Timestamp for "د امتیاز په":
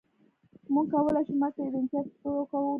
1.73-2.17